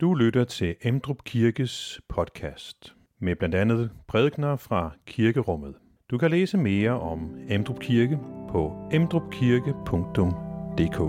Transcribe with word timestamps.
Du 0.00 0.14
lytter 0.14 0.44
til 0.44 0.76
Emdrup 0.82 1.24
Kirkes 1.24 2.00
podcast 2.08 2.94
med 3.18 3.36
blandt 3.36 3.54
andet 3.54 3.90
prædikner 4.08 4.56
fra 4.56 4.90
kirkerummet. 5.06 5.74
Du 6.10 6.18
kan 6.18 6.30
læse 6.30 6.58
mere 6.58 7.00
om 7.00 7.36
Emdrup 7.48 7.80
Kirke 7.80 8.18
på 8.48 8.88
emdrupkirke.dk. 8.92 11.00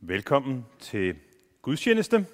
Velkommen 0.00 0.64
til 0.80 1.14
gudstjeneste. 1.62 2.26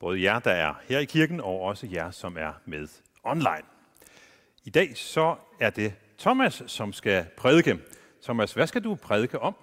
Både 0.00 0.22
jer, 0.22 0.38
der 0.38 0.50
er 0.50 0.74
her 0.82 0.98
i 0.98 1.04
kirken, 1.04 1.40
og 1.40 1.60
også 1.60 1.88
jer, 1.92 2.10
som 2.10 2.36
er 2.36 2.52
med 2.64 2.88
online. 3.22 3.62
I 4.64 4.70
dag 4.70 4.96
så 4.96 5.36
er 5.60 5.70
det 5.70 5.94
Thomas, 6.18 6.62
som 6.66 6.92
skal 6.92 7.26
prædike. 7.36 7.78
Thomas, 8.22 8.52
hvad 8.52 8.66
skal 8.66 8.84
du 8.84 8.94
prædike 8.94 9.38
om? 9.38 9.54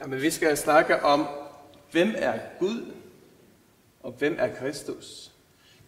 Jamen, 0.00 0.22
vi 0.22 0.30
skal 0.30 0.56
snakke 0.56 1.02
om, 1.02 1.28
hvem 1.90 2.14
er 2.16 2.38
Gud, 2.58 2.94
og 4.02 4.12
hvem 4.12 4.36
er 4.38 4.54
Kristus. 4.54 5.32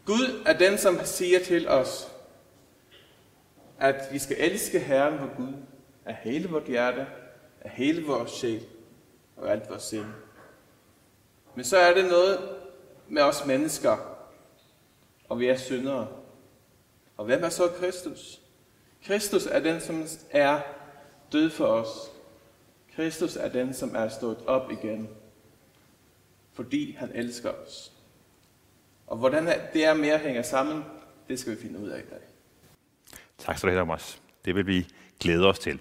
Gud 0.07 0.43
er 0.47 0.59
den, 0.59 0.79
som 0.79 0.99
siger 1.05 1.39
til 1.45 1.69
os, 1.69 2.09
at 3.79 4.09
vi 4.13 4.19
skal 4.19 4.37
elske 4.39 4.79
Herren 4.79 5.21
vor 5.21 5.37
Gud 5.37 5.53
af 6.05 6.15
hele 6.15 6.49
vort 6.49 6.67
hjerte, 6.67 7.07
af 7.61 7.71
hele 7.71 8.07
vores 8.07 8.31
sjæl 8.31 8.65
og 9.37 9.51
alt 9.51 9.71
vores 9.71 9.83
sind. 9.83 10.07
Men 11.55 11.65
så 11.65 11.77
er 11.77 11.95
det 11.95 12.05
noget 12.05 12.62
med 13.13 13.23
os 13.23 13.47
mennesker, 13.47 13.97
og 15.29 15.41
vi 15.41 15.47
er 15.47 15.57
syndere. 15.57 16.09
Og 17.17 17.25
hvem 17.25 17.45
er 17.45 17.49
så 17.49 17.69
Kristus? 17.69 18.41
Kristus 19.05 19.47
er 19.47 19.61
den, 19.61 19.81
som 19.81 20.05
er 20.31 20.61
død 21.33 21.51
for 21.51 21.67
os. 21.67 21.89
Kristus 22.97 23.37
er 23.37 23.49
den, 23.49 23.75
som 23.75 23.95
er 23.95 24.09
stået 24.09 24.39
op 24.47 24.71
igen, 24.71 25.09
fordi 26.53 26.93
han 26.93 27.11
elsker 27.15 27.51
os. 27.51 27.93
Og 29.07 29.17
hvordan 29.17 29.47
det 29.73 29.85
er 29.85 29.95
mere 29.95 30.19
hænger 30.19 30.43
sammen, 30.43 30.85
det 31.29 31.39
skal 31.39 31.57
vi 31.57 31.63
finde 31.63 31.79
ud 31.79 31.89
af 31.89 31.99
i 31.99 32.07
dag. 32.11 32.21
Tak 33.39 33.59
skal 33.59 33.69
du 33.69 33.73
have, 33.73 33.85
Thomas. 33.85 34.23
Det 34.45 34.55
vil 34.55 34.67
vi 34.67 34.87
glæde 35.21 35.47
os 35.47 35.59
til. 35.59 35.81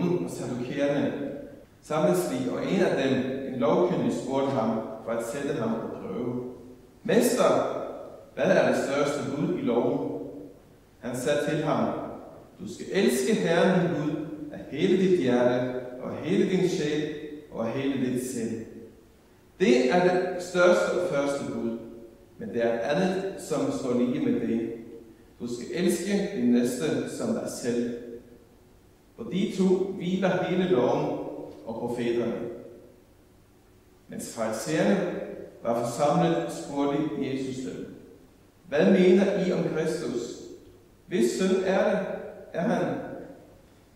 Lukket 0.00 0.18
og 0.18 0.22
på 0.22 0.28
sadukærerne, 0.34 1.12
samledes 1.82 2.30
og 2.52 2.62
en 2.72 2.80
af 2.80 3.04
dem, 3.04 3.14
en 3.54 3.60
lovkyndig, 3.60 4.12
spurgte 4.24 4.50
ham 4.50 4.80
for 5.04 5.12
at 5.12 5.24
sætte 5.32 5.60
ham 5.60 5.70
på 5.70 5.96
prøve. 5.96 6.44
Mester, 7.04 7.82
hvad 8.34 8.44
er 8.44 8.68
det 8.68 8.84
største 8.84 9.30
bud 9.30 9.58
i 9.58 9.62
loven? 9.62 10.20
Han 10.98 11.16
sagde 11.16 11.38
til 11.48 11.64
ham, 11.64 11.88
du 12.60 12.74
skal 12.74 12.86
elske 12.92 13.34
Herren 13.34 13.80
din 13.80 13.90
Gud 13.96 14.26
af 14.52 14.58
hele 14.70 14.96
dit 14.96 15.20
hjerte, 15.20 15.72
og 16.02 16.10
hele 16.22 16.50
din 16.50 16.68
sjæl, 16.68 17.14
og 17.52 17.66
hele 17.66 18.06
dit 18.06 18.26
sind. 18.26 18.66
Det 19.60 19.90
er 19.90 20.02
det 20.02 20.42
største 20.42 21.00
og 21.00 21.08
første 21.10 21.52
bud, 21.52 21.78
men 22.38 22.48
det 22.48 22.64
er 22.64 22.78
andet, 22.78 23.34
som 23.38 23.72
står 23.78 23.98
lige 23.98 24.24
med 24.24 24.40
det. 24.40 24.72
Du 25.40 25.46
skal 25.46 25.66
elske 25.84 26.30
din 26.36 26.52
næste 26.52 26.84
som 27.18 27.28
dig 27.28 27.50
selv. 27.62 28.05
På 29.16 29.24
de 29.32 29.52
to 29.58 29.64
hviler 29.64 30.44
hele 30.44 30.68
loven 30.68 31.18
og 31.66 31.74
profeterne. 31.74 32.34
Mens 34.08 34.34
farisæerne 34.34 35.20
var 35.62 35.84
forsamlet, 35.84 36.52
spurgte 36.52 36.98
Jesus 37.18 37.64
dem, 37.64 37.94
hvad 38.68 38.90
mener 38.90 39.46
I 39.46 39.52
om 39.52 39.64
Kristus? 39.74 40.42
Hvis 41.06 41.30
søn 41.32 41.64
er 41.64 41.90
det, 41.90 42.06
er 42.52 42.60
han? 42.60 42.94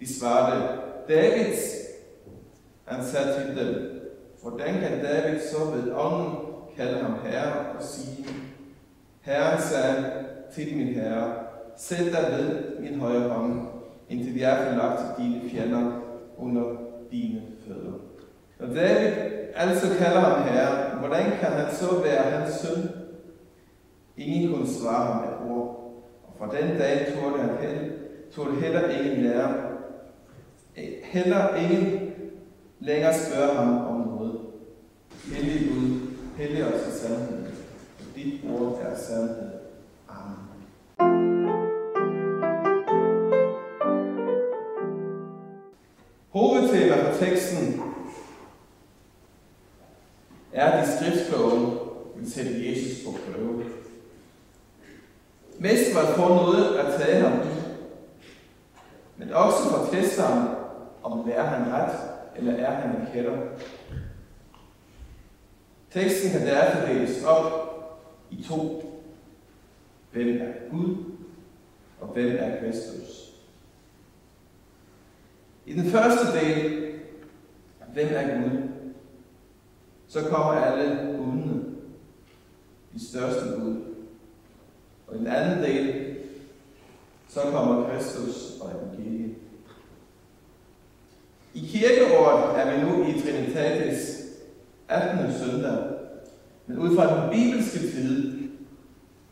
De 0.01 0.15
svarede, 0.19 0.79
Davids. 1.09 1.77
Han 2.85 3.05
sagde 3.05 3.35
til 3.35 3.65
dem, 3.65 4.01
hvordan 4.43 4.81
kan 4.81 5.05
David 5.05 5.41
så 5.41 5.65
ved 5.65 5.93
ånden 5.93 6.37
kalde 6.77 6.99
ham 6.99 7.15
herre 7.25 7.77
og 7.79 7.83
sige, 7.83 8.27
Herren 9.21 9.63
sagde 9.63 10.13
til 10.55 10.77
min 10.77 10.95
herre, 10.95 11.35
sæt 11.77 12.13
dig 12.13 12.29
ved 12.39 12.79
min 12.81 13.01
højre 13.01 13.29
hånd, 13.29 13.69
indtil 14.11 14.35
de 14.35 14.43
er 14.43 14.71
forlagt 14.71 14.99
til 14.99 15.25
dine 15.25 15.51
fjender 15.51 16.01
under 16.39 16.65
dine 17.13 17.43
fødder. 17.67 17.93
Når 18.61 18.67
David 18.67 19.13
altså 19.55 19.87
kalder 19.99 20.21
ham 20.21 20.43
herre, 20.49 20.99
hvordan 20.99 21.25
kan 21.25 21.49
han 21.51 21.75
så 21.75 22.03
være 22.03 22.23
hans 22.23 22.55
søn? 22.55 22.91
Ingen 24.17 24.55
kunne 24.55 24.69
svare 24.69 25.13
ham 25.13 25.23
med 25.23 25.57
ord, 25.57 25.95
og 26.25 26.35
fra 26.39 26.57
den 26.57 26.79
dag 26.79 27.07
tog 27.15 27.41
han 27.41 27.51
hen, 27.61 27.91
tog 28.33 28.61
heller 28.61 28.89
ingen 28.89 29.25
lære, 29.25 29.55
heller 31.03 31.55
ingen 31.55 32.13
længere 32.81 33.15
spørge 33.15 33.55
ham 33.55 33.87
om 33.87 34.09
noget. 34.09 34.41
Hellig 35.35 35.69
Gud, 35.69 36.01
hellig 36.37 36.65
os 36.65 36.89
i 36.89 36.99
sandheden, 36.99 37.47
og 37.99 38.17
dit 38.17 38.41
ord 38.51 38.81
er 38.83 38.97
sandhed. 38.97 39.50
Teksten 47.21 47.83
er, 50.53 50.67
at 50.67 50.87
de 50.87 50.93
skriftkloge 50.97 51.79
vil 52.17 52.33
sætte 52.33 52.71
Jesus 52.71 53.05
på 53.05 53.11
prøve. 53.11 53.65
Mest 55.59 55.95
var 55.95 56.15
få 56.15 56.29
noget 56.29 56.77
at 56.77 57.01
tale 57.01 57.27
om 57.27 57.33
det, 57.33 57.65
men 59.17 59.33
også 59.33 59.59
for 59.71 59.89
testeren, 59.93 60.49
om 61.03 61.31
er 61.35 61.43
han 61.43 61.73
ret, 61.73 61.97
eller 62.37 62.53
er 62.53 62.75
han 62.75 62.91
en 62.91 63.07
kætter. 63.13 63.39
Teksten 65.91 66.31
kan 66.31 66.47
derfor 66.47 66.87
deles 66.87 67.25
op 67.25 67.71
i 68.31 68.43
to. 68.43 68.87
Hvem 70.13 70.29
er 70.29 70.71
Gud, 70.71 70.97
og 72.01 72.09
hvem 72.09 72.37
er 72.39 72.61
Kristus? 72.61 73.33
I 75.67 75.73
den 75.73 75.91
første 75.91 76.41
del, 76.41 76.90
hvem 77.93 78.09
er 78.11 78.43
Gud, 78.43 78.69
så 80.09 80.21
kommer 80.21 80.53
alle 80.53 81.17
gudene, 81.17 81.65
de 82.95 83.09
største 83.09 83.49
Gud. 83.61 83.77
Og 85.07 85.17
i 85.17 85.19
den 85.19 85.27
anden 85.27 85.63
del, 85.63 86.17
så 87.29 87.41
kommer 87.41 87.89
Kristus 87.89 88.61
og 88.61 88.71
evangeliet. 88.71 89.35
I 91.55 91.61
kirkeåret 91.61 92.61
er 92.61 92.77
vi 92.77 92.91
nu 92.91 93.05
i 93.05 93.21
Trinitatis 93.21 94.21
18. 94.89 95.33
søndag, 95.33 95.79
men 96.67 96.79
ud 96.79 96.97
fra 96.97 97.21
den 97.21 97.31
bibelske 97.31 97.79
tid 97.79 98.41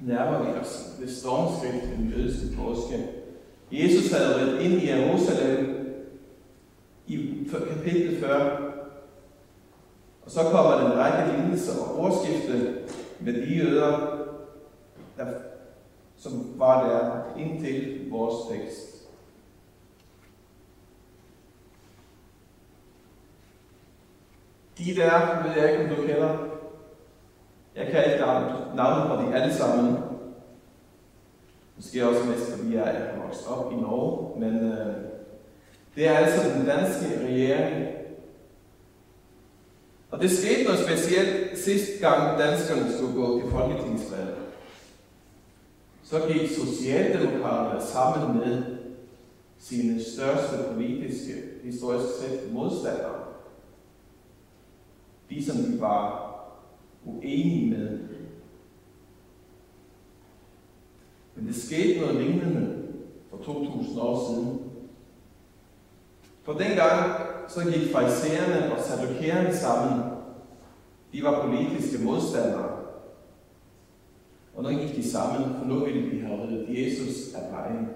nærmer 0.00 0.42
vi 0.42 0.58
os 0.58 0.96
ved 1.00 1.08
stormskridt 1.08 1.96
den 1.96 2.12
jødiske 2.16 2.56
påske. 2.56 3.06
Jesus 3.72 4.12
havde 4.12 4.28
været 4.28 4.62
ind 4.62 4.82
i 4.82 4.88
Jerusalem 4.88 5.77
i 7.56 7.72
kapitel 7.74 8.20
40, 8.20 8.72
og 10.24 10.30
så 10.30 10.40
kommer 10.42 10.70
der 10.70 10.90
en 10.90 10.98
række 10.98 11.32
lignelser 11.32 11.84
og 11.84 11.98
ordskifte 11.98 12.78
med 13.20 13.32
de 13.32 13.54
jøder, 13.54 14.18
der, 15.16 15.26
som 16.16 16.52
var 16.56 16.88
der 16.88 17.40
indtil 17.40 18.10
vores 18.10 18.34
tekst. 18.50 19.08
De 24.78 24.96
der 24.96 25.42
ved 25.42 25.62
jeg 25.62 25.72
ikke, 25.72 25.84
om 25.84 25.96
du 25.96 26.06
kender. 26.06 26.38
Jeg 27.76 27.86
kan 27.86 28.04
ikke 28.04 28.24
navnet 28.76 29.10
på 29.10 29.22
de 29.22 29.34
alle 29.34 29.54
sammen. 29.54 29.96
Måske 31.76 32.08
også 32.08 32.24
mest, 32.24 32.52
fordi 32.52 32.74
jeg 32.74 32.96
er 32.96 33.22
vokset 33.22 33.48
op 33.48 33.72
i 33.72 33.76
Norge, 33.76 34.40
men 34.40 34.72
øh, 34.72 35.07
det 35.98 36.08
er 36.08 36.12
altså 36.12 36.58
den 36.58 36.66
danske 36.66 37.26
regering. 37.26 37.86
Og 40.10 40.20
det 40.20 40.30
skete 40.30 40.64
noget 40.64 40.80
specielt 40.80 41.58
sidste 41.58 42.08
gang 42.08 42.38
danskerne 42.38 42.92
skulle 42.92 43.14
gå 43.14 43.40
til 43.40 43.50
folketingsvalg. 43.50 44.36
Så 46.02 46.20
gik 46.28 46.50
Socialdemokraterne 46.50 47.82
sammen 47.86 48.38
med 48.38 48.62
sine 49.58 50.04
største 50.04 50.56
politiske, 50.72 51.32
historisk 51.64 52.06
set 52.20 52.52
modstandere. 52.52 53.24
De, 55.30 55.44
som 55.44 55.56
de 55.56 55.80
var 55.80 56.34
uenige 57.04 57.70
med. 57.70 57.98
Men 61.34 61.46
det 61.46 61.56
skete 61.56 62.00
noget 62.00 62.22
lignende 62.22 62.84
for 63.30 63.36
2000 63.36 64.00
år 64.00 64.34
siden. 64.34 64.67
For 66.48 66.54
dengang 66.54 67.12
så 67.48 67.60
gik 67.64 67.92
fraisererne 67.92 68.72
og 68.72 68.80
sadukærerne 68.84 69.56
sammen. 69.56 70.02
De 71.12 71.22
var 71.22 71.46
politiske 71.46 72.04
modstandere. 72.04 72.78
Og 74.54 74.62
nu 74.62 74.68
gik 74.68 74.96
de 74.96 75.10
sammen, 75.10 75.56
for 75.58 75.64
nu 75.64 75.84
ville 75.84 76.10
de 76.10 76.20
have 76.20 76.42
reddet 76.42 76.66
Jesus 76.68 77.34
af 77.34 77.52
vejen. 77.52 77.88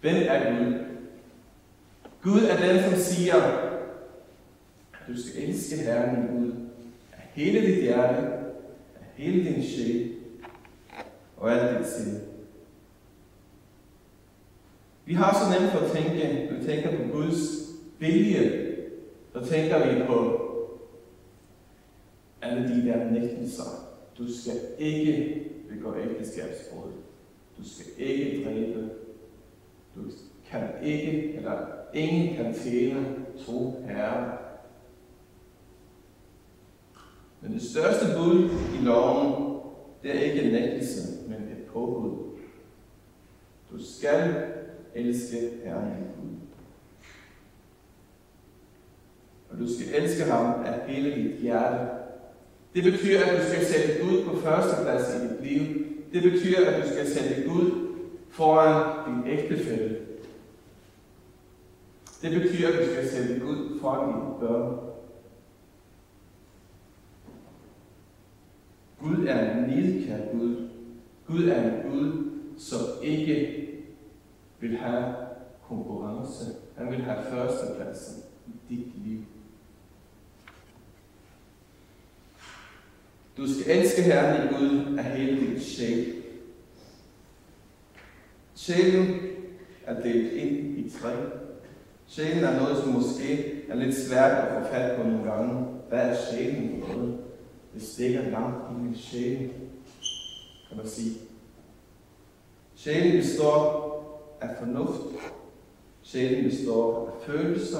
Hvem 0.00 0.16
er 0.28 0.50
Gud? 0.50 0.74
Gud 2.22 2.42
er 2.42 2.56
den, 2.56 2.90
som 2.90 2.98
siger, 2.98 3.34
at 3.34 4.98
du 5.08 5.22
skal 5.22 5.42
elske 5.42 5.76
Herren 5.76 6.28
Gud 6.28 6.52
af 7.12 7.22
hele 7.32 7.66
dit 7.66 7.82
hjerte, 7.82 8.26
af 8.94 9.06
hele 9.14 9.44
din 9.44 9.62
sjæl 9.62 10.21
og 11.42 11.52
alt 11.52 11.78
dit 11.78 11.88
sind. 11.88 12.20
Vi 15.04 15.14
har 15.14 15.34
så 15.34 15.60
nemt 15.60 15.72
for 15.72 15.78
at 15.78 15.90
tænke, 15.90 16.48
når 16.50 16.58
vi 16.58 16.64
tænker 16.64 16.90
på 16.96 17.12
Guds 17.12 17.38
vilje, 17.98 18.76
så 19.32 19.44
tænker 19.44 19.92
vi 19.92 20.06
på 20.06 20.38
alle 22.42 22.68
de 22.68 22.88
der 22.88 23.10
nægtelser. 23.10 23.64
Du 24.18 24.38
skal 24.38 24.54
ikke 24.78 25.42
begå 25.68 25.94
ægteskabsbrud. 25.96 26.92
Du 27.58 27.68
skal 27.68 27.86
ikke 27.98 28.44
dræbe. 28.44 28.90
Du 29.96 30.00
kan 30.50 30.68
ikke, 30.82 31.34
eller 31.36 31.66
ingen 31.94 32.36
kan 32.36 32.54
tjene 32.54 33.06
to 33.46 33.84
herrer. 33.88 34.38
Men 37.40 37.52
det 37.52 37.62
største 37.62 38.06
bud 38.16 38.50
i 38.80 38.84
loven, 38.84 39.52
det 40.02 40.16
er 40.16 40.20
ikke 40.20 40.42
en 40.42 40.52
nægtelse, 40.52 41.21
påbud. 41.72 42.18
Du 43.70 43.84
skal 43.84 44.34
elske 44.94 45.50
Herren 45.64 45.84
din 45.84 46.06
Gud. 46.20 46.36
Og 49.50 49.58
du 49.58 49.74
skal 49.74 50.02
elske 50.02 50.24
ham 50.24 50.64
af 50.64 50.80
hele 50.86 51.14
dit 51.14 51.40
hjerte. 51.40 51.88
Det 52.74 52.84
betyder, 52.84 53.24
at 53.24 53.40
du 53.40 53.48
skal 53.48 53.64
sætte 53.66 54.04
Gud 54.04 54.24
på 54.24 54.36
første 54.36 54.82
plads 54.82 55.14
i 55.14 55.28
dit 55.28 55.52
liv. 55.52 55.86
Det 56.12 56.22
betyder, 56.22 56.70
at 56.70 56.82
du 56.82 56.88
skal 56.88 57.08
sætte 57.08 57.48
Gud 57.48 57.88
foran 58.30 59.06
din 59.06 59.32
ægtefælle. 59.32 59.98
Det 62.22 62.40
betyder, 62.40 62.68
at 62.68 62.74
du 62.74 62.92
skal 62.92 63.08
sætte 63.08 63.40
Gud 63.40 63.80
foran 63.80 64.08
dine 64.08 64.40
børn. 64.40 64.78
Gud 69.00 69.26
er 69.26 69.56
en 69.56 69.62
nidkær 69.62 70.18
Gud. 70.32 70.71
Gud 71.26 71.48
er 71.48 71.62
en 71.62 71.90
Gud, 71.90 72.30
som 72.58 72.80
ikke 73.02 73.68
vil 74.60 74.76
have 74.76 75.14
konkurrence. 75.68 76.44
Han 76.76 76.90
vil 76.90 77.02
have 77.02 77.22
førstepladsen 77.30 78.22
i 78.46 78.74
dit 78.74 79.06
liv. 79.06 79.20
Du 83.36 83.54
skal 83.54 83.78
elske 83.78 84.02
Herren 84.02 84.44
i 84.44 84.54
Gud 84.54 84.98
af 84.98 85.04
hele 85.04 85.40
din 85.40 85.60
sjæl. 85.60 86.14
Sjælen 88.54 89.20
er 89.86 90.02
delt 90.02 90.32
ind 90.32 90.78
i 90.78 90.90
tre. 90.90 91.12
Sjælen 92.06 92.44
er 92.44 92.60
noget, 92.60 92.76
som 92.76 92.92
måske 92.92 93.62
er 93.68 93.74
lidt 93.74 93.96
svært 93.96 94.32
at 94.32 94.62
få 94.62 94.72
fat 94.72 94.96
på 94.96 95.08
nogle 95.08 95.30
gange. 95.30 95.66
Hvad 95.88 96.00
er 96.00 96.16
sjælen 96.30 96.80
for 96.80 96.88
noget? 96.88 97.18
Det 97.74 97.82
stikker 97.82 98.30
langt 98.30 98.56
ind 98.70 98.96
i 98.96 98.98
sjælen, 98.98 99.52
kan 100.72 100.82
man 100.82 100.90
sige. 100.90 101.16
Sjælen 102.76 103.20
består 103.20 103.92
af 104.40 104.48
fornuft. 104.58 105.00
Sjælen 106.02 106.50
består 106.50 107.06
af 107.06 107.26
følelser. 107.26 107.78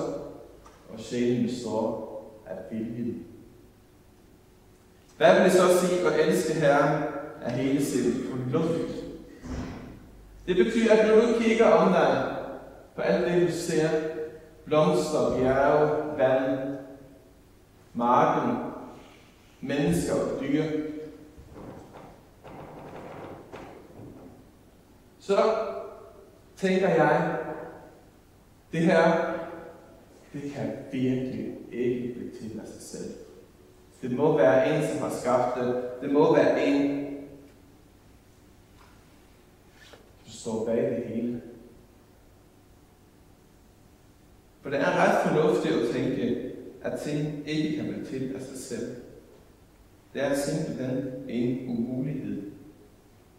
Og 0.88 1.00
sjælen 1.00 1.46
består 1.46 2.12
af 2.46 2.56
viljen. 2.70 3.26
Hvad 5.16 5.34
vil 5.34 5.44
det 5.44 5.52
så 5.52 5.80
sige 5.80 6.00
at 6.00 6.28
elske 6.28 6.54
Herren 6.54 7.02
af 7.42 7.52
hele 7.52 7.84
sin 7.84 8.12
fornuft? 8.30 9.04
Det 10.46 10.56
betyder, 10.56 10.92
at 10.92 11.08
når 11.08 11.14
du 11.14 11.40
kigger 11.40 11.66
om 11.66 11.92
dig 11.92 12.36
på 12.96 13.02
alt 13.02 13.32
det, 13.32 13.48
du 13.48 13.52
ser, 13.52 13.88
blomster, 14.64 15.38
bjerge, 15.38 16.18
vand, 16.18 16.76
marken, 17.94 18.56
mennesker 19.60 20.14
og 20.14 20.40
dyr, 20.40 20.64
så 25.22 25.56
tænker 26.56 26.88
jeg, 26.88 27.38
det 28.72 28.80
her, 28.80 29.34
det 30.32 30.52
kan 30.52 30.72
virkelig 30.92 31.56
ikke 31.72 32.14
blive 32.14 32.30
til 32.30 32.60
af 32.60 32.66
sig 32.66 32.82
selv. 32.82 33.14
Det 34.02 34.12
må 34.12 34.36
være 34.36 34.76
en, 34.76 34.88
som 34.88 34.98
har 34.98 35.16
skabt 35.20 35.58
det. 35.58 35.84
Det 36.00 36.12
må 36.12 36.34
være 36.36 36.66
en, 36.66 37.06
som 40.24 40.32
står 40.32 40.64
bag 40.64 40.76
det 40.76 41.04
hele. 41.14 41.42
For 44.62 44.70
det 44.70 44.80
er 44.80 44.96
ret 44.96 45.28
fornuftigt 45.28 45.74
at 45.74 45.94
tænke, 45.94 46.52
at 46.82 47.00
ting 47.00 47.48
ikke 47.48 47.76
kan 47.76 47.86
blive 47.92 48.06
til 48.06 48.34
af 48.34 48.42
sig 48.42 48.58
selv. 48.58 48.96
Det 50.14 50.24
er 50.24 50.34
simpelthen 50.34 51.12
en 51.28 51.68
umulighed. 51.68 52.42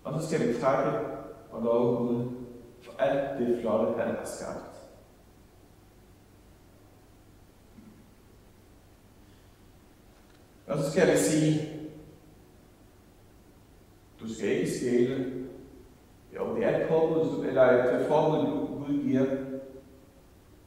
Og 0.03 0.21
så 0.21 0.27
skal 0.27 0.47
vi 0.47 0.53
takke 0.53 1.13
og 1.53 1.61
love 1.61 1.97
Gud 1.97 2.31
for 2.81 2.93
alt 2.99 3.39
det 3.39 3.61
flotte, 3.61 4.01
han 4.01 4.15
har 4.15 4.25
skabt. 4.25 4.73
Og 10.67 10.77
så 10.77 10.91
skal 10.91 11.11
vi 11.11 11.17
sige, 11.17 11.69
du 14.19 14.33
skal 14.33 14.49
ikke 14.49 14.71
stjæle. 14.71 15.33
Jo, 16.35 16.55
det 16.55 16.65
er 16.65 16.79
et 16.79 16.89
påbud, 16.89 17.45
eller 17.45 17.63
et 17.99 18.05
forbud, 18.07 18.67
Gud 18.67 19.03
giver. 19.03 19.25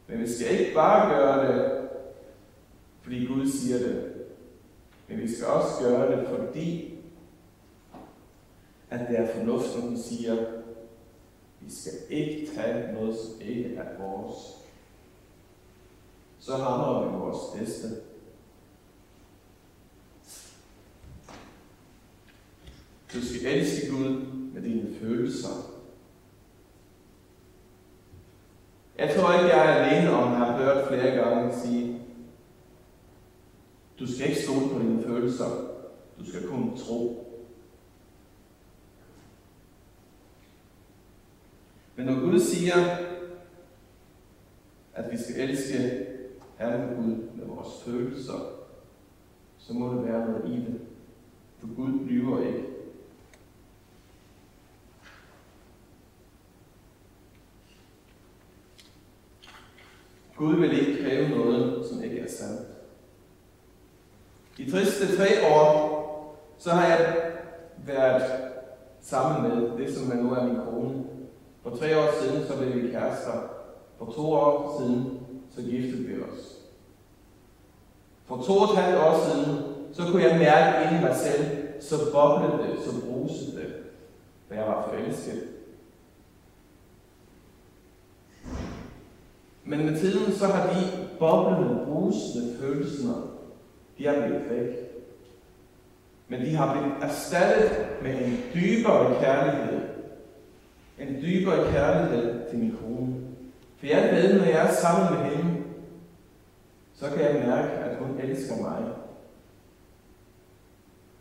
Men 0.06 0.20
vi 0.20 0.28
skal 0.28 0.60
ikke 0.60 0.74
bare 0.74 1.14
gøre 1.14 1.46
det, 1.46 1.88
fordi 3.02 3.26
Gud 3.26 3.46
siger 3.48 3.78
det. 3.78 4.12
Men 5.08 5.18
vi 5.18 5.34
skal 5.34 5.46
også 5.46 5.84
gøre 5.84 6.16
det, 6.16 6.28
fordi 6.28 6.94
at 8.90 9.08
det 9.08 9.18
er 9.18 9.34
fornuft, 9.34 9.66
som 9.66 9.96
siger, 9.96 10.36
vi 11.66 11.72
skal 11.72 11.92
ikke 12.10 12.50
tage 12.54 12.92
noget, 12.92 13.16
som 13.16 13.40
ikke 13.40 13.74
er 13.74 13.98
vores. 13.98 14.36
Så 16.38 16.56
hamrer 16.56 17.04
vi 17.04 17.16
vores 17.18 17.60
næste. 17.60 17.88
Du 23.14 23.26
skal 23.26 23.58
elske 23.58 23.90
Gud 23.90 24.26
med 24.54 24.62
dine 24.62 24.94
følelser. 25.00 25.48
Jeg 28.98 29.16
tror 29.16 29.32
ikke, 29.32 29.56
jeg 29.56 29.70
er 29.70 29.84
alene 29.84 30.10
om, 30.10 30.32
at 30.32 30.38
jeg 30.38 30.46
har 30.46 30.58
hørt 30.58 30.88
flere 30.88 31.16
gange 31.16 31.60
sige, 31.62 32.00
du 33.98 34.14
skal 34.14 34.28
ikke 34.28 34.42
stole 34.42 34.68
på 34.68 34.78
dine 34.78 35.02
følelser. 35.02 35.50
Du 36.18 36.26
skal 36.26 36.48
kun 36.48 36.76
tro. 36.76 37.25
Men 41.96 42.06
når 42.06 42.20
Gud 42.20 42.40
siger, 42.40 42.74
at 44.94 45.12
vi 45.12 45.16
skal 45.16 45.48
elske 45.48 46.06
Herren 46.58 46.96
Gud 46.96 47.16
med 47.34 47.46
vores 47.46 47.82
følelser, 47.84 48.56
så 49.58 49.72
må 49.72 49.94
det 49.94 50.04
være 50.04 50.26
noget 50.26 50.48
i 50.48 50.56
det. 50.56 50.80
For 51.58 51.74
Gud 51.76 52.06
lyver 52.06 52.46
ikke. 52.46 52.64
Gud 60.36 60.56
vil 60.56 60.78
ikke 60.78 61.02
kræve 61.02 61.28
noget, 61.28 61.86
som 61.86 62.02
ikke 62.02 62.18
er 62.18 62.28
sandt. 62.28 62.60
De 64.56 64.70
triste 64.70 65.16
tre 65.16 65.26
år, 65.54 65.96
så 66.58 66.70
har 66.70 66.86
jeg 66.86 67.32
været 67.86 68.22
sammen 69.00 69.50
med 69.50 69.78
det, 69.78 69.94
som 69.94 70.10
er 70.10 70.22
nu 70.22 70.34
er 70.34 70.44
min 70.44 70.56
kone. 70.56 71.15
For 71.66 71.76
tre 71.76 71.98
år 71.98 72.08
siden, 72.22 72.46
så 72.46 72.56
blev 72.56 72.82
vi 72.82 72.90
kærester. 72.90 73.32
For 73.98 74.12
to 74.12 74.32
år 74.32 74.80
siden, 74.80 75.20
så 75.54 75.62
giftede 75.62 76.02
vi 76.02 76.22
os. 76.22 76.58
For 78.26 78.42
to 78.42 78.52
og 78.52 78.72
et 78.72 78.78
halvt 78.78 78.98
år 78.98 79.14
siden, 79.24 79.58
så 79.92 80.02
kunne 80.02 80.22
jeg 80.22 80.38
mærke 80.38 80.84
ind 80.84 81.00
i 81.00 81.04
mig 81.06 81.16
selv, 81.16 81.44
så 81.80 81.94
boblede 82.12 82.62
det, 82.62 82.84
så 82.84 83.06
brusede 83.06 83.56
det, 83.56 83.74
da 84.50 84.54
jeg 84.54 84.66
var 84.66 84.88
forelsket. 84.88 85.42
Men 89.64 89.86
med 89.86 90.00
tiden, 90.00 90.32
så 90.32 90.46
har 90.46 90.72
de 90.72 91.08
boblende, 91.18 91.86
brusende 91.86 92.56
følelser, 92.60 93.14
de 93.98 94.06
er 94.06 94.26
blevet 94.26 94.50
væk. 94.50 94.76
Men 96.28 96.40
de 96.40 96.56
har 96.56 96.72
blivet 96.72 96.96
erstattet 97.02 97.86
med 98.02 98.26
en 98.26 98.38
dybere 98.54 99.20
kærlighed. 99.20 99.95
En 100.98 101.22
dybere 101.22 101.72
kærlighed 101.72 102.50
til 102.50 102.58
min 102.58 102.76
kone. 102.80 103.14
For 103.78 103.86
jeg 103.86 104.10
ved, 104.12 104.38
når 104.38 104.44
jeg 104.44 104.66
er 104.66 104.74
sammen 104.74 105.18
med 105.18 105.30
hende, 105.30 105.62
så 106.94 107.10
kan 107.10 107.20
jeg 107.20 107.46
mærke, 107.46 107.72
at 107.72 107.96
hun 107.98 108.20
elsker 108.20 108.56
mig. 108.56 108.82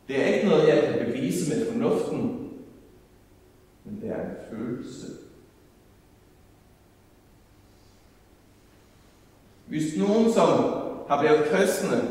Det 0.08 0.22
er 0.22 0.26
ikke 0.26 0.48
noget, 0.48 0.68
jeg 0.68 0.84
kan 0.84 1.06
bevise 1.06 1.56
med 1.56 1.72
fornuften, 1.72 2.52
men 3.84 4.02
det 4.02 4.10
er 4.10 4.22
en 4.22 4.36
følelse. 4.52 5.08
Hvis 9.66 9.98
nogen, 9.98 10.34
som 10.34 10.48
har 11.08 11.22
blevet 11.22 11.46
kristne 11.46 12.02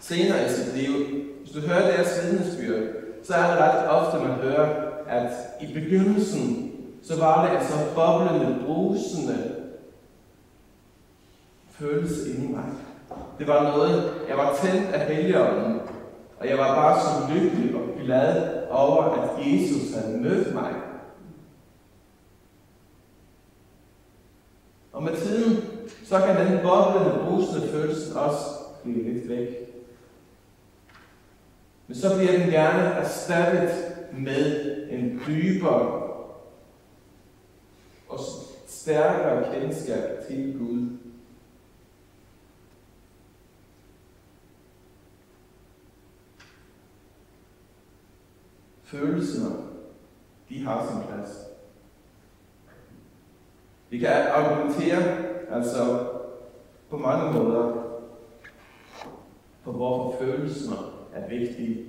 senere 0.00 0.46
i 0.46 0.48
sit 0.48 0.76
liv, 0.76 0.92
hvis 1.40 1.50
du 1.50 1.60
hører 1.60 1.96
deres 1.96 2.20
vidnesbyrd, 2.24 2.82
så 3.22 3.34
er 3.34 3.50
det 3.50 3.58
ret 3.60 3.88
ofte, 3.88 4.28
man 4.28 4.36
hører, 4.36 4.91
at 5.08 5.30
i 5.60 5.74
begyndelsen, 5.74 6.72
så 7.02 7.18
var 7.18 7.44
det 7.44 7.56
altså 7.56 7.74
boblende, 7.94 8.64
brusende 8.66 9.54
følelse 11.70 12.34
inde 12.34 12.44
i 12.44 12.52
mig. 12.52 12.64
Det 13.38 13.48
var 13.48 13.62
noget, 13.62 14.12
jeg 14.28 14.36
var 14.36 14.56
tændt 14.62 14.88
af 14.88 15.14
helligånden, 15.14 15.80
og 16.38 16.48
jeg 16.48 16.58
var 16.58 16.74
bare 16.74 17.00
så 17.00 17.34
lykkelig 17.34 17.74
og 17.74 17.82
glad 18.04 18.52
over, 18.70 19.02
at 19.02 19.46
Jesus 19.46 19.94
havde 19.94 20.18
mødt 20.18 20.54
mig. 20.54 20.72
Og 24.92 25.02
med 25.02 25.16
tiden, 25.16 25.64
så 26.04 26.18
kan 26.18 26.46
den 26.46 26.58
boblende, 26.62 27.24
brusende 27.24 27.68
følelse 27.68 28.18
også 28.18 28.44
blive 28.82 29.12
lidt 29.12 29.28
væk. 29.28 29.48
Men 31.86 31.96
så 31.96 32.16
bliver 32.16 32.38
den 32.38 32.50
gerne 32.50 32.82
erstattet 32.82 33.91
med 34.12 34.88
en 34.90 35.20
dybere 35.26 36.02
og 38.08 38.18
stærkere 38.66 39.60
kendskab 39.60 40.26
til 40.28 40.58
Gud. 40.58 40.98
Følelserne, 48.82 49.56
de 50.48 50.64
har 50.64 50.86
sin 50.86 51.08
plads. 51.08 51.30
Vi 53.90 53.98
kan 53.98 54.08
argumentere 54.08 55.16
altså 55.50 56.08
på 56.90 56.96
mange 56.96 57.32
måder 57.32 57.82
for 59.62 59.72
hvorfor 59.72 60.18
følelserne 60.18 60.76
er 61.12 61.28
vigtige 61.28 61.86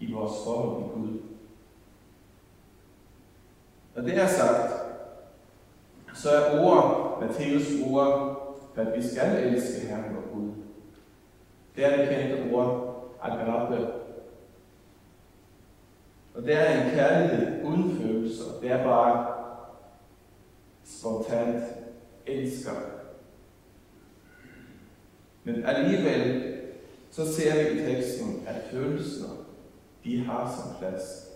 i 0.00 0.12
vores 0.12 0.32
forhold 0.44 0.82
til 0.82 0.92
Gud. 0.92 1.31
Når 3.94 4.02
det 4.02 4.18
er 4.18 4.26
sagt, 4.26 4.72
så 6.14 6.30
er 6.30 6.64
ord, 6.64 7.18
Matthæus 7.20 7.62
ord, 7.86 8.38
at 8.76 8.86
vi 8.96 9.08
skal 9.08 9.44
elske 9.44 9.86
Herren 9.86 10.14
vor 10.14 10.34
Gud. 10.34 10.50
Det 11.76 11.84
er 11.84 11.96
det 11.96 12.08
kendte 12.08 12.54
ord, 12.54 12.92
agape. 13.22 13.88
Og 16.34 16.42
det 16.42 16.54
er 16.56 16.82
en 16.82 16.90
kærlighed 16.90 17.64
uden 17.64 17.98
følelser. 17.98 18.44
Det 18.60 18.70
er 18.70 18.84
bare 18.84 19.34
spontant 20.84 21.64
elsker. 22.26 22.72
Men 25.44 25.64
alligevel 25.64 26.52
så 27.10 27.34
ser 27.34 27.54
vi 27.54 27.80
i 27.80 27.84
teksten, 27.84 28.44
at 28.46 28.62
følelser, 28.70 29.28
de 30.04 30.24
har 30.24 30.54
sin 30.54 30.78
plads. 30.78 31.31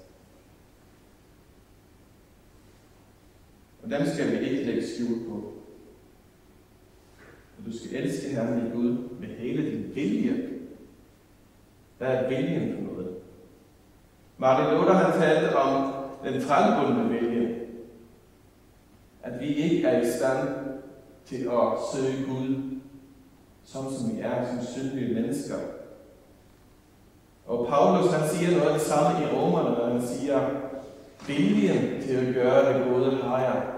Og 3.87 3.93
dem 3.93 4.07
skal 4.07 4.31
vi 4.31 4.49
ikke 4.49 4.65
lægge 4.65 4.87
skjul 4.87 5.29
på. 5.29 5.53
Og 7.59 7.67
du 7.67 7.79
skal 7.79 8.03
elske 8.03 8.29
Herren 8.29 8.61
din 8.61 8.73
Gud 8.73 8.91
med 9.21 9.29
hele 9.29 9.71
din 9.71 9.95
vilje. 9.95 10.49
Hvad 11.99 12.09
er 12.09 12.29
viljen 12.29 12.75
for 12.75 12.93
noget? 12.93 13.17
Martin 14.39 14.79
Luther 14.79 14.93
han 14.93 15.21
talte 15.21 15.57
om 15.57 15.93
den 16.25 16.43
trælbundne 16.43 17.09
vilje. 17.09 17.61
At 19.23 19.41
vi 19.41 19.47
ikke 19.47 19.87
er 19.87 20.03
i 20.03 20.11
stand 20.19 20.49
til 21.27 21.37
at 21.37 21.79
søge 21.95 22.27
Gud, 22.27 22.79
som 23.65 23.85
som 23.93 24.17
vi 24.17 24.21
er 24.21 24.47
som 24.47 24.67
syndige 24.67 25.15
mennesker. 25.15 25.57
Og 27.47 27.67
Paulus 27.67 28.13
han 28.13 28.29
siger 28.29 28.51
noget 28.51 28.71
af 28.71 28.79
det 28.79 28.87
samme 28.87 29.25
i 29.25 29.27
Romerne, 29.27 29.71
når 29.71 29.99
han 29.99 30.07
siger, 30.07 30.51
viljen 31.27 32.03
til 32.03 32.15
at 32.15 32.35
gøre 32.35 32.73
det 32.73 32.85
gode 32.85 33.17
har 33.23 33.41
jeg, 33.41 33.76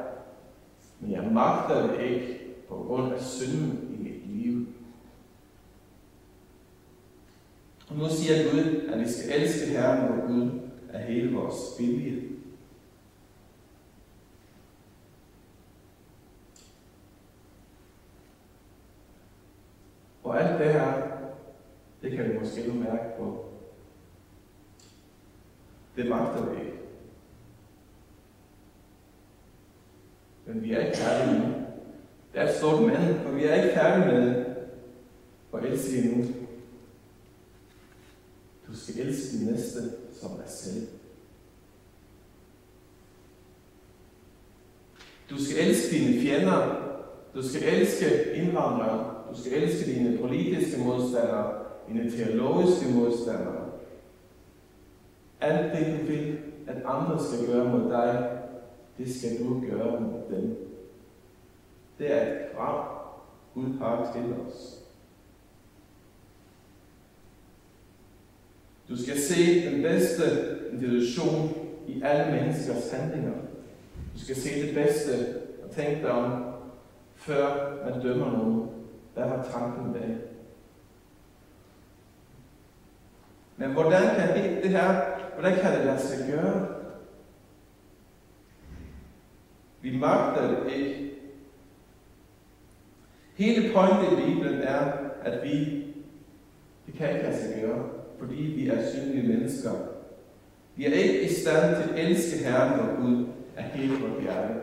men 1.00 1.12
jeg 1.12 1.32
magter 1.32 1.86
det 1.86 2.00
ikke 2.00 2.40
på 2.68 2.74
grund 2.74 3.12
af 3.12 3.20
synden 3.20 3.94
i 3.98 4.02
mit 4.02 4.26
liv. 4.26 4.66
Og 7.88 7.96
nu 7.96 8.08
siger 8.08 8.52
Gud, 8.52 8.88
at 8.88 9.00
vi 9.00 9.08
skal 9.08 9.40
elske 9.40 9.66
Herren 9.66 10.08
vor 10.08 10.26
Gud 10.26 10.60
af 10.92 11.04
hele 11.04 11.34
vores 11.34 11.56
vilje. 11.78 12.22
Og 20.24 20.42
alt 20.42 20.58
det 20.58 20.72
her, 20.72 21.02
det 22.02 22.12
kan 22.12 22.32
vi 22.32 22.38
måske 22.38 22.68
nu 22.68 22.74
mærke 22.74 23.18
på. 23.18 23.44
Det 25.96 26.08
magter 26.08 26.46
vi 26.46 26.60
ikke. 26.60 26.78
Men 30.48 30.62
vi 30.62 30.72
er 30.72 30.86
ikke 30.86 30.98
færdige 30.98 31.38
nu. 31.38 31.44
Det 32.32 32.40
er 32.40 32.48
et 32.48 32.54
stort 32.54 32.82
men, 32.82 33.20
for 33.22 33.30
vi 33.30 33.44
er 33.44 33.54
ikke 33.54 33.74
færdige 33.74 34.06
med 34.06 34.44
at 35.54 35.64
elske 35.64 35.98
endnu. 35.98 36.24
Du 38.68 38.76
skal 38.76 39.06
elske 39.06 39.38
din 39.38 39.46
næste 39.46 39.78
som 40.20 40.30
dig 40.30 40.48
selv. 40.48 40.88
Du 45.30 45.44
skal 45.44 45.68
elske 45.68 45.96
dine 45.96 46.20
fjender. 46.20 46.84
Du 47.34 47.48
skal 47.48 47.62
elske 47.80 48.34
indvandrere. 48.34 49.14
Du 49.30 49.40
skal 49.40 49.62
elske 49.62 49.92
dine 49.92 50.18
politiske 50.18 50.80
modstandere, 50.80 51.54
dine 51.88 52.10
teologiske 52.10 52.88
modstandere. 52.88 53.70
Alt 55.40 55.78
det, 55.78 56.00
du 56.00 56.06
vil, 56.06 56.38
at 56.66 56.76
andre 56.84 57.24
skal 57.24 57.46
gøre 57.46 57.78
mod 57.78 57.90
dig, 57.90 58.37
det 58.98 59.14
skal 59.14 59.38
du 59.38 59.60
gøre 59.60 60.00
med 60.00 60.36
dem. 60.36 60.56
Det 61.98 62.12
er 62.12 62.32
et 62.32 62.38
krav, 62.56 62.98
Gud 63.54 63.78
har 63.78 64.12
til 64.12 64.34
os. 64.46 64.78
Du 68.88 69.02
skal 69.02 69.18
se 69.18 69.70
den 69.70 69.82
bedste 69.82 70.24
institution 70.72 71.54
i 71.86 72.02
alle 72.02 72.32
menneskers 72.32 72.90
handlinger. 72.90 73.32
Du 74.14 74.20
skal 74.20 74.36
se 74.36 74.66
det 74.66 74.74
bedste 74.74 75.10
og 75.64 75.70
tænke 75.70 76.02
dig 76.02 76.10
om, 76.10 76.54
før 77.16 77.74
man 77.84 78.02
dømmer 78.02 78.32
nogen. 78.32 78.70
Hvad 79.14 79.24
har 79.24 79.48
tanken 79.52 79.92
bag? 79.92 80.16
Men 83.56 83.72
hvordan 83.72 84.14
kan 84.16 84.28
det, 84.36 84.62
det 84.62 84.70
her, 84.70 85.00
hvordan 85.34 85.58
kan 85.60 85.72
det 85.76 85.86
lade 85.86 86.00
sig 86.00 86.32
gøre? 86.32 86.77
Vi 89.82 89.98
magter 89.98 90.48
det 90.48 90.72
ikke. 90.72 91.10
Hele 93.34 93.72
pointen 93.74 94.18
i 94.18 94.26
Bibelen 94.26 94.60
er, 94.60 94.92
at 95.22 95.44
vi, 95.44 95.84
det 96.86 96.94
kan 96.98 97.10
ikke 97.10 97.22
lade 97.22 97.38
sig 97.38 97.62
gøre, 97.62 97.88
fordi 98.18 98.42
vi 98.42 98.68
er 98.68 98.90
synlige 98.90 99.28
mennesker. 99.28 99.70
Vi 100.76 100.86
er 100.86 100.92
ikke 100.92 101.22
i 101.22 101.28
stand 101.28 101.76
til 101.76 101.90
at 101.90 101.98
elske 101.98 102.44
Herren 102.44 102.80
og 102.80 102.96
Gud 102.96 103.26
af 103.56 103.64
hele 103.64 104.00
vores 104.00 104.22
hjerte 104.22 104.54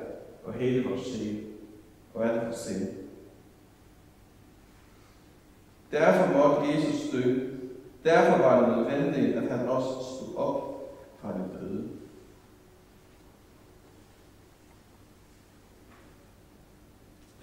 og 0.44 0.54
hele 0.54 0.90
vores 0.90 1.02
sjæl 1.02 1.44
og 2.14 2.26
alt 2.26 2.46
vores 2.46 2.56
sind. 2.56 2.88
Derfor 5.92 6.38
måtte 6.38 6.74
Jesus 6.74 7.10
dø. 7.12 7.40
Derfor 8.04 8.38
var 8.38 8.60
det 8.60 8.78
nødvendigt, 8.78 9.38
at 9.38 9.58
han 9.58 9.68
også 9.68 9.90
stod 9.90 10.36
op 10.38 10.92
fra 11.22 11.34
den 11.34 11.60
døde. 11.60 11.90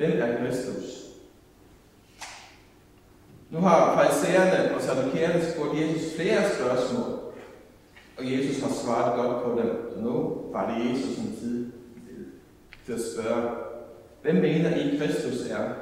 Den 0.03 0.19
er 0.19 0.39
Kristus? 0.39 1.03
Nu 3.51 3.59
har 3.59 3.95
farisæerne 3.95 4.75
og 4.75 4.83
sadukæerne 4.83 5.53
spurgt 5.53 5.81
Jesus 5.81 6.17
flere 6.17 6.51
spørgsmål, 6.51 7.19
og 8.19 8.33
Jesus 8.33 8.63
har 8.63 8.71
svaret 8.71 9.17
godt 9.17 9.45
på 9.45 9.63
dem. 9.63 9.93
Så 9.95 10.01
nu 10.01 10.41
var 10.53 10.75
det 10.75 10.91
Jesus 10.91 11.19
en 11.19 11.37
tid 11.41 11.73
til 12.87 12.93
at 12.93 13.01
spørge, 13.15 13.51
hvem 14.23 14.35
mener 14.35 14.77
I 14.77 14.97
Kristus 14.97 15.47
er? 15.51 15.73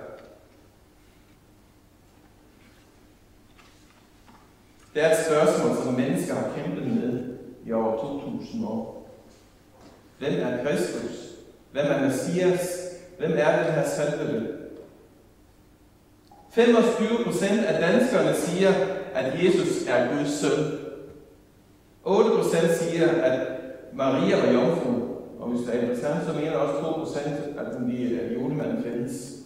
Det 4.95 5.05
er 5.05 5.11
et 5.11 5.27
spørgsmål, 5.27 5.77
som 5.77 5.95
mennesker 5.95 6.35
har 6.35 6.53
kæmpet 6.57 6.87
med 6.87 7.39
i 7.67 7.73
over 7.73 8.21
2000 8.21 8.65
år. 8.65 9.11
Hvem 10.19 10.33
er 10.41 10.65
Kristus? 10.65 11.29
Hvem 11.73 11.87
er 11.87 12.09
Messias? 12.09 12.90
Hvem 13.21 13.33
er 13.37 13.65
det 13.65 13.73
her 13.73 13.89
salvede? 13.89 14.57
25 16.51 17.25
procent 17.25 17.65
af 17.65 17.81
danskerne 17.81 18.35
siger, 18.35 18.71
at 19.15 19.45
Jesus 19.45 19.87
er 19.89 20.17
Guds 20.17 20.41
søn. 20.41 20.79
8 22.05 22.31
procent 22.31 22.71
siger, 22.71 23.09
at 23.09 23.49
Maria 23.93 24.47
var 24.47 24.53
jomfru. 24.53 24.93
Og 25.41 25.49
hvis 25.49 25.67
der 25.67 25.73
er 25.73 25.81
interessant, 25.81 26.27
så 26.27 26.33
mener 26.33 26.57
også 26.57 26.83
2 26.83 26.93
procent, 26.93 27.59
at 27.59 27.67
den 27.77 27.91
lige 27.91 28.33
julemanden 28.33 28.83
findes. 28.83 29.37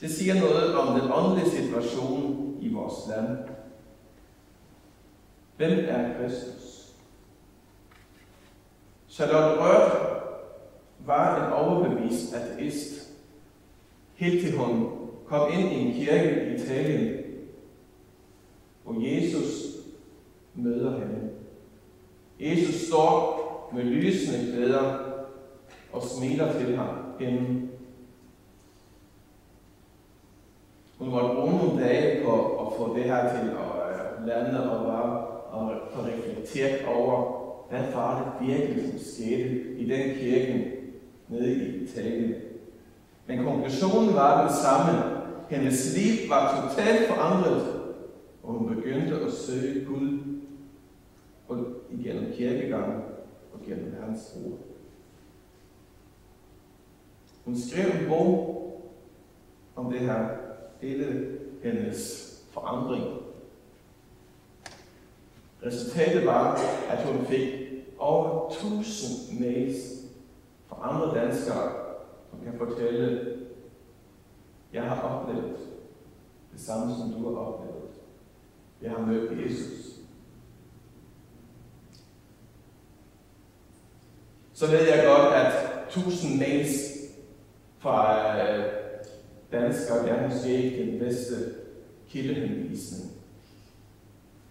Det 0.00 0.10
siger 0.10 0.34
noget 0.34 0.74
om 0.74 1.00
den 1.00 1.10
åndelige 1.12 1.50
situation 1.50 2.56
i 2.60 2.72
vores 2.72 2.94
land. 3.08 3.38
Hvem 5.56 5.78
er 5.88 6.14
Kristus? 6.18 6.86
Charlotte 9.08 9.60
Rørt 9.60 10.19
var 11.06 11.46
en 11.46 11.52
overbevist 11.52 12.34
ateist, 12.34 13.10
helt 14.14 14.46
til 14.46 14.58
hun 14.58 14.88
kom 15.26 15.52
ind 15.52 15.72
i 15.72 15.74
en 15.74 15.92
kirke 15.92 16.46
i 16.46 16.54
Italien, 16.54 17.16
hvor 18.84 18.94
Jesus 19.00 19.66
møder 20.54 20.98
hende. 20.98 21.30
Jesus 22.40 22.74
står 22.74 23.70
med 23.74 23.84
lysende 23.84 24.52
klæder 24.52 24.98
og 25.92 26.02
smiler 26.02 26.52
til 26.52 26.76
ham 26.76 26.88
hende. 27.20 27.68
Hun 30.98 31.08
måtte 31.08 31.34
bruge 31.34 31.58
nogle 31.58 31.82
dage 31.82 32.24
på 32.24 32.32
at 32.32 32.72
få 32.76 32.96
det 32.96 33.04
her 33.04 33.20
til 33.30 33.48
at 33.48 34.20
øh, 34.20 34.26
lande 34.26 34.70
og 34.70 34.86
bare 34.86 35.26
og 35.50 35.76
få 35.92 36.00
over, 36.94 37.40
hvad 37.70 37.92
var 37.94 38.34
det 38.40 38.48
virkelig, 38.48 38.90
som 38.90 38.98
skete 38.98 39.74
i 39.78 39.88
den 39.88 40.16
kirke 40.16 40.79
nede 41.30 41.54
i 41.54 41.84
Italien. 41.84 42.34
Men 43.26 43.44
konklusionen 43.44 44.14
var 44.14 44.46
den 44.46 44.56
samme. 44.56 45.20
Hendes 45.48 45.96
liv 45.96 46.30
var 46.30 46.68
totalt 46.68 47.08
forandret, 47.08 47.80
og 48.42 48.52
hun 48.52 48.74
begyndte 48.76 49.14
at 49.20 49.32
søge 49.32 49.84
Gud 49.84 50.18
og 51.48 51.66
igennem 51.90 52.32
kirkegangen 52.32 53.02
og 53.52 53.60
gennem 53.66 53.94
hans 54.02 54.36
ord. 54.46 54.58
Hun 57.44 57.58
skrev 57.58 57.84
en 57.84 58.08
bog 58.08 58.56
om 59.76 59.92
det 59.92 60.00
her, 60.00 60.28
hele 60.80 61.38
hendes 61.62 62.26
forandring. 62.50 63.04
Resultatet 65.66 66.26
var, 66.26 66.60
at 66.90 67.06
hun 67.06 67.26
fik 67.26 67.48
over 67.98 68.50
1000 68.50 69.40
mails 69.40 69.99
fra 70.70 70.90
andre 70.90 71.20
danskere, 71.20 71.72
som 72.30 72.40
kan 72.44 72.58
fortælle, 72.58 73.36
jeg 74.72 74.82
har 74.82 75.02
oplevet 75.02 75.56
det 76.52 76.60
samme, 76.60 76.94
som 76.94 77.12
du 77.12 77.34
har 77.34 77.40
oplevet. 77.40 77.90
Jeg 78.82 78.90
har 78.90 79.06
mødt 79.06 79.44
Jesus. 79.44 79.90
Så 84.52 84.66
ved 84.66 84.78
jeg 84.78 85.04
godt, 85.06 85.34
at 85.34 85.52
tusind 85.88 86.38
mails 86.38 86.70
fra 87.78 88.36
øh, 88.38 88.64
danskere, 89.52 90.02
det 90.02 90.10
er 90.10 90.28
måske 90.28 90.62
ikke 90.62 90.90
den 90.90 90.98
bedste 90.98 91.34
kildehenvisning. 92.08 93.12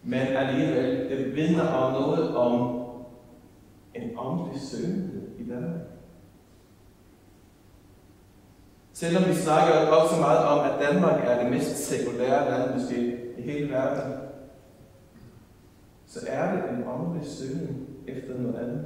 Men 0.04 0.28
alligevel, 0.28 1.10
det 1.10 1.36
vidner 1.36 1.68
om 1.68 1.92
noget 1.92 2.36
om 2.36 2.80
en 3.96 4.18
åndelig 4.18 4.62
søgende 4.62 5.22
i 5.40 5.44
Danmark. 5.44 5.89
Selvom 9.00 9.24
vi 9.28 9.34
snakker 9.34 9.74
også 9.74 10.16
meget 10.20 10.46
om, 10.46 10.60
at 10.60 10.80
Danmark 10.80 11.24
er 11.24 11.44
det 11.44 11.52
mest 11.52 11.78
sekulære 11.78 12.52
land 12.52 12.80
måske 12.80 13.18
i 13.38 13.42
hele 13.42 13.72
verden, 13.72 14.14
så 16.08 16.20
er 16.28 16.52
det 16.52 16.64
en 16.70 16.84
åndelig 16.88 17.30
søgning 17.30 17.88
efter 18.08 18.38
noget 18.38 18.56
andet. 18.56 18.86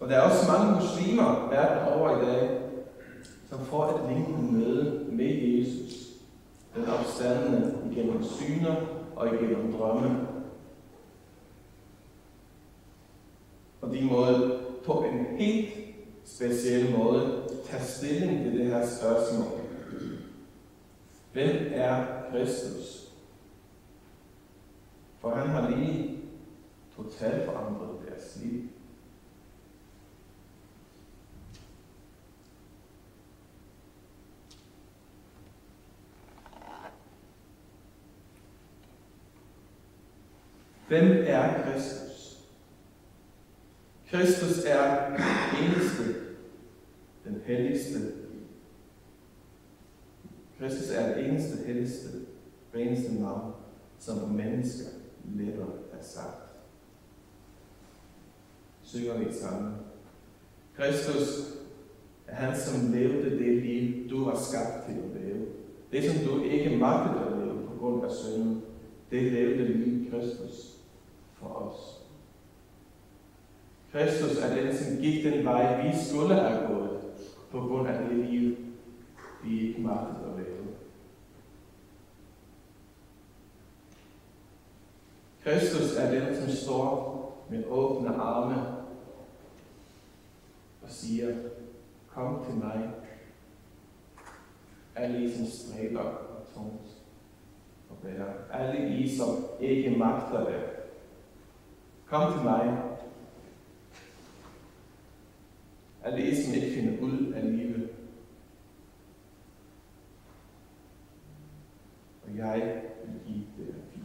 Og 0.00 0.08
der 0.08 0.16
er 0.16 0.20
også 0.20 0.52
mange 0.52 0.74
muslimer 0.74 1.48
verden 1.50 2.00
over 2.00 2.22
i 2.22 2.26
dag, 2.26 2.60
som 3.50 3.58
får 3.58 3.84
et 3.84 4.12
lignende 4.12 4.52
møde 4.52 5.06
med 5.12 5.34
Jesus, 5.42 6.06
den 6.76 6.86
opstandende 6.86 7.74
igennem 7.92 8.22
syner 8.22 8.74
og 9.16 9.34
igennem 9.34 9.72
drømme. 9.72 10.37
Og 13.88 13.94
de 13.94 14.04
måde 14.04 14.60
på 14.84 15.04
en 15.04 15.26
helt 15.38 15.74
speciel 16.24 16.98
måde 16.98 17.48
tage 17.64 17.84
stilling 17.84 18.42
til 18.42 18.58
det 18.58 18.66
her 18.66 18.86
spørgsmål. 18.86 19.60
Hvem 21.32 21.72
er 21.72 22.06
Kristus? 22.30 23.08
For 25.20 25.34
han 25.34 25.48
har 25.48 25.70
lige 25.70 26.18
totalt 26.96 27.44
forandret 27.44 27.98
deres 28.08 28.38
liv. 28.42 28.62
Hvem 40.88 41.24
er 41.26 41.62
Kristus? 41.62 42.07
Kristus 44.10 44.64
er 44.64 45.06
den 45.06 45.24
eneste, 45.64 46.02
den 47.24 47.40
helligste. 47.46 47.98
Kristus 50.58 50.90
er 50.90 51.14
den 51.14 51.24
eneste, 51.24 51.66
helligste, 51.66 52.08
reneste 52.74 53.22
navn, 53.22 53.52
som 53.98 54.28
mennesker 54.28 54.88
letter 55.24 55.66
er 55.92 56.02
sagt. 56.02 56.48
Synger 58.82 59.18
vi 59.18 59.32
sammen. 59.32 59.74
Kristus 60.76 61.54
er 62.26 62.34
han, 62.34 62.56
som 62.58 62.92
levede 62.92 63.30
det 63.30 63.62
liv, 63.62 64.10
du 64.10 64.24
var 64.24 64.36
skabt 64.36 64.86
til 64.86 64.92
at 64.92 65.22
leve. 65.22 65.46
Det, 65.92 66.04
som 66.04 66.26
du 66.26 66.42
ikke 66.42 66.76
magtede 66.76 67.24
at 67.26 67.38
leve 67.38 67.66
på 67.66 67.74
grund 67.78 68.04
af 68.04 68.10
synden, 68.10 68.62
det 69.10 69.32
levede 69.32 69.72
liv 69.72 70.10
Kristus 70.10 70.76
for 71.34 71.46
os. 71.46 71.97
Kristus 73.92 74.38
er 74.38 74.54
den, 74.54 74.76
som 74.76 74.96
gik 74.96 75.24
den 75.24 75.44
vej, 75.44 75.86
vi 75.86 75.92
skulle 76.04 76.34
have 76.34 76.66
gået, 76.66 77.00
på 77.50 77.60
grund 77.60 77.88
af 77.88 78.08
det 78.08 78.16
liv, 78.16 78.56
vi 79.44 79.68
ikke 79.68 79.82
magtede 79.82 80.32
at 80.32 80.38
leve. 80.38 80.66
Kristus 85.42 85.96
er 85.96 86.10
den, 86.10 86.36
som 86.36 86.50
står 86.50 87.18
med 87.50 87.64
åbne 87.64 88.14
arme 88.14 88.66
og 90.82 90.90
siger, 90.90 91.36
kom 92.08 92.44
til 92.44 92.54
mig, 92.54 92.90
alle 94.96 95.24
I, 95.24 95.36
som 95.36 95.46
stræber 95.46 96.00
og 96.00 96.46
tungt 96.54 96.88
og 97.90 97.96
bærer. 98.02 98.32
Alle 98.52 98.88
I, 98.88 99.16
som 99.16 99.28
ikke 99.60 99.98
magter 99.98 100.44
det, 100.44 100.62
Kom 102.10 102.32
til 102.32 102.42
mig. 102.44 102.87
At 106.08 106.18
læsen 106.20 106.54
ikke 106.54 106.74
finder 106.74 107.00
ud 107.02 107.32
af 107.32 107.56
livet. 107.56 107.88
Og 112.26 112.36
jeg 112.36 112.72
vil 113.06 113.20
give 113.26 113.44
det 113.58 113.74
fint. 113.92 114.04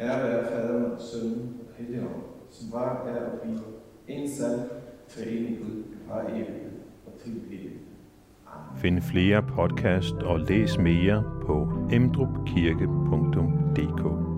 Ære 0.00 0.28
være 0.28 0.44
faderen 0.44 0.84
og 0.84 1.00
sønnen 1.00 1.56
og 1.60 1.66
helligånden, 1.76 2.22
som 2.50 2.72
var, 2.72 3.06
er 3.06 3.30
og 3.30 3.40
bliver 3.40 3.58
en 4.08 4.30
sand, 4.30 4.60
træning 5.08 5.58
Gud 5.58 5.82
fra 6.08 6.30
evighed 6.30 6.72
og 7.06 7.12
til 7.24 7.32
evighed. 7.46 7.70
Find 8.76 9.02
flere 9.02 9.42
podcast 9.42 10.14
og 10.14 10.40
læs 10.40 10.78
mere 10.78 11.24
på 11.46 11.68
emdrupkirke.dk. 11.92 14.33